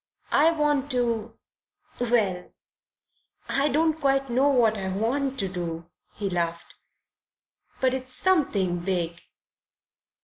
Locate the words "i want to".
0.31-1.37, 4.79-5.47